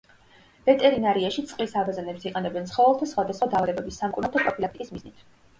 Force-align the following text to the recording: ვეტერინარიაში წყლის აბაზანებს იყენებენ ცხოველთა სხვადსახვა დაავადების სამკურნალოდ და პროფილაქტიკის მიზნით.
ვეტერინარიაში 0.69 1.43
წყლის 1.51 1.75
აბაზანებს 1.81 2.25
იყენებენ 2.29 2.67
ცხოველთა 2.71 3.11
სხვადსახვა 3.13 3.51
დაავადების 3.55 4.03
სამკურნალოდ 4.05 4.39
და 4.41 4.45
პროფილაქტიკის 4.49 4.95
მიზნით. 4.97 5.25